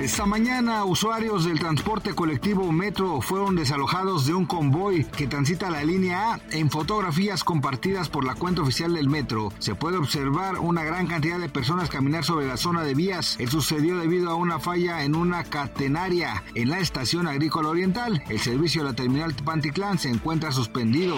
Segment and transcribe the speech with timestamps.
[0.00, 5.82] Esta mañana, usuarios del transporte colectivo Metro fueron desalojados de un convoy que transita la
[5.82, 6.40] línea A.
[6.52, 11.40] En fotografías compartidas por la cuenta oficial del Metro, se puede observar una gran cantidad
[11.40, 13.34] de personas caminar sobre la zona de vías.
[13.40, 18.22] Esto sucedió debido a una falla en una catenaria en la estación agrícola oriental.
[18.28, 21.16] El servicio de la terminal Panticlán se encuentra suspendido.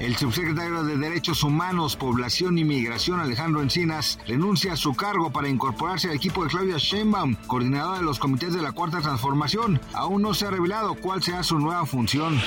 [0.00, 5.50] El subsecretario de Derechos Humanos, Población y Migración, Alejandro Encinas, renuncia a su cargo para
[5.50, 9.78] incorporarse al equipo de Claudia Sheinbaum, coordinadora de los comités de la Cuarta Transformación.
[9.92, 12.40] Aún no se ha revelado cuál sea su nueva función.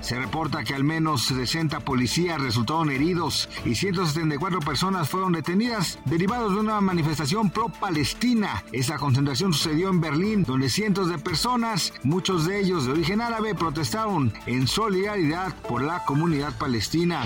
[0.00, 6.52] Se reporta que al menos 60 policías resultaron heridos y 174 personas fueron detenidas derivados
[6.52, 8.64] de una manifestación pro-palestina.
[8.72, 13.54] Esa concentración sucedió en Berlín, donde cientos de personas, muchos de ellos de origen árabe,
[13.54, 17.24] protestaron en solidaridad por la comunidad palestina.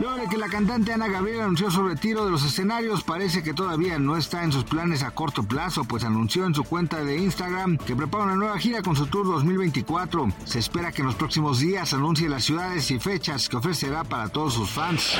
[0.00, 3.54] Luego de que la cantante Ana Gabriel anunció su retiro de los escenarios, parece que
[3.54, 7.18] todavía no está en sus planes a corto plazo, pues anunció en su cuenta de
[7.18, 10.32] Instagram que prepara una nueva gira con su tour 2024.
[10.44, 14.28] Se espera que en los próximos días anuncie las ciudades y fechas que ofrecerá para
[14.28, 15.12] todos sus fans.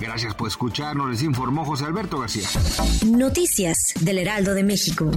[0.00, 2.48] Gracias por escucharnos, les informó José Alberto García.
[3.06, 5.10] Noticias del Heraldo de México.